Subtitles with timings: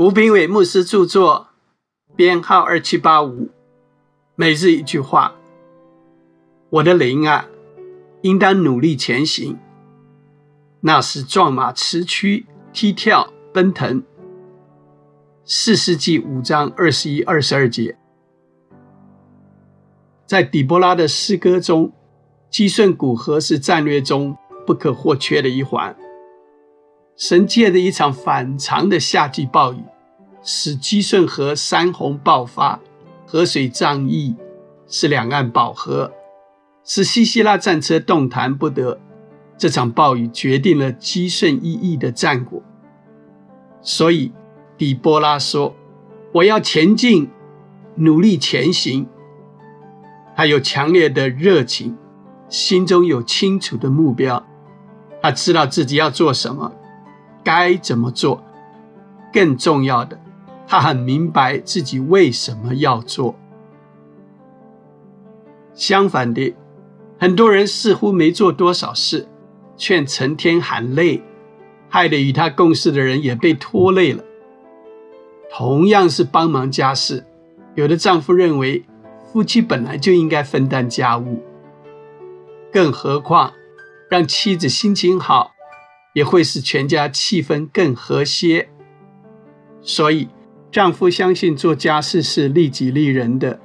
[0.00, 1.48] 吴炳伟牧师著作，
[2.16, 3.50] 编号二七八五。
[4.34, 5.34] 每日一句话：
[6.70, 7.46] 我的灵啊，
[8.22, 9.58] 应当努力前行。
[10.80, 14.02] 那是壮马驰驱、踢跳、奔腾。
[15.44, 17.98] 四世纪五章二十一、二十二节，
[20.24, 21.92] 在底波拉的诗歌中，
[22.48, 24.34] 基顺古河是战略中
[24.66, 25.94] 不可或缺的一环。
[27.16, 29.82] 神借的一场反常的夏季暴雨，
[30.42, 32.80] 使基顺河山洪爆发，
[33.26, 34.34] 河水涨溢，
[34.86, 36.12] 使两岸饱和，
[36.82, 38.98] 使西西拉战车动弹不得。
[39.58, 42.62] 这场暴雨决定了基顺一役的战果。
[43.82, 44.32] 所以，
[44.78, 45.76] 底波拉说
[46.32, 47.28] ：“我要前进，
[47.96, 49.06] 努力前行。”
[50.34, 51.98] 他有强烈的热情，
[52.48, 54.42] 心中有清楚的目标，
[55.20, 56.72] 他知道自己要做什么。
[57.52, 58.40] 该怎么做？
[59.32, 60.16] 更重要的，
[60.68, 63.34] 他很明白自己为什么要做。
[65.74, 66.54] 相反的，
[67.18, 69.26] 很多人似乎没做多少事，
[69.76, 71.24] 却成天喊累，
[71.88, 74.22] 害得与他共事的人也被拖累了。
[75.52, 77.24] 同样是帮忙家事，
[77.74, 78.84] 有的丈夫认为
[79.32, 81.42] 夫妻本来就应该分担家务，
[82.72, 83.52] 更何况
[84.08, 85.52] 让妻子心情好。
[86.12, 88.68] 也会使全家气氛更和谐。
[89.82, 90.28] 所以，
[90.70, 93.58] 丈夫相信做家事是利己利人的，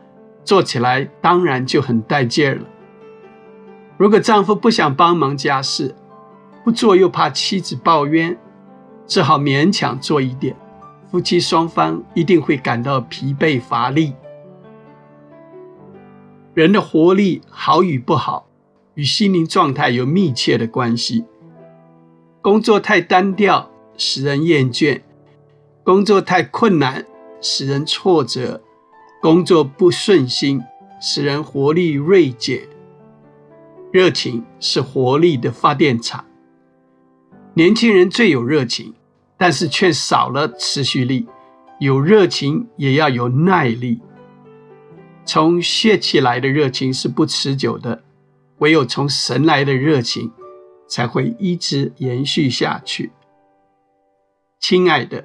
[0.43, 2.65] 做起来当然就很带劲儿了。
[3.97, 5.95] 如果丈夫不想帮忙家事，
[6.63, 8.37] 不做又怕妻子抱怨，
[9.05, 10.55] 只好勉强做一点，
[11.11, 14.13] 夫妻双方一定会感到疲惫乏力。
[16.53, 18.47] 人的活力好与不好，
[18.95, 21.25] 与心灵状态有密切的关系。
[22.45, 25.01] 工作太单调，使人厌倦；
[25.83, 27.03] 工作太困难，
[27.41, 28.61] 使人挫折；
[29.19, 30.61] 工作不顺心，
[31.01, 32.69] 使人活力锐减。
[33.91, 36.23] 热情是活力的发电厂。
[37.55, 38.93] 年轻人最有热情，
[39.39, 41.27] 但是却少了持续力。
[41.79, 44.01] 有热情也要有耐力。
[45.25, 48.03] 从血气来的热情是不持久的，
[48.59, 50.31] 唯有从神来的热情。
[50.87, 53.11] 才会一直延续下去。
[54.59, 55.23] 亲爱的，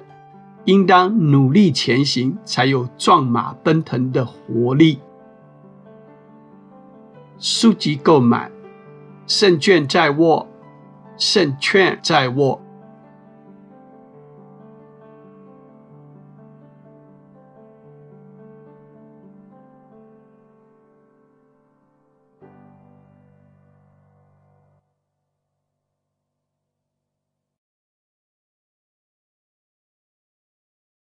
[0.65, 4.99] 应当努力前行，才有壮马奔腾的活力。
[7.39, 8.51] 书籍购买，
[9.25, 10.47] 胜券在握，
[11.17, 12.61] 胜券在握。